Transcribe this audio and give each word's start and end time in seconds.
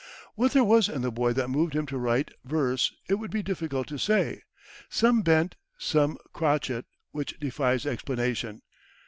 What 0.33 0.53
there 0.53 0.63
was 0.63 0.89
in 0.89 1.03
the 1.03 1.11
boy 1.11 1.31
that 1.33 1.47
moved 1.47 1.75
him 1.75 1.85
to 1.85 1.97
write 1.99 2.31
verse 2.43 2.91
it 3.07 3.19
would 3.19 3.29
be 3.29 3.43
difficult 3.43 3.85
to 3.89 3.99
say 3.99 4.41
some 4.89 5.21
bent, 5.21 5.57
some 5.77 6.17
crotchet, 6.33 6.85
which 7.11 7.39
defies 7.39 7.85
explanation. 7.85 8.63